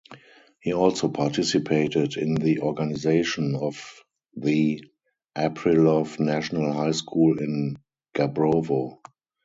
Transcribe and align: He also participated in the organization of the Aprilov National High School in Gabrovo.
He 0.59 0.73
also 0.73 1.09
participated 1.09 2.17
in 2.17 2.33
the 2.33 2.61
organization 2.61 3.53
of 3.55 4.01
the 4.35 4.83
Aprilov 5.37 6.19
National 6.19 6.73
High 6.73 6.89
School 6.93 7.37
in 7.37 7.77
Gabrovo. 8.15 8.97